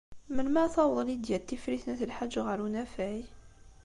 [0.35, 3.23] Melmi ara taweḍ Lidya n Tifrit n At Lḥaǧ ɣer unafag?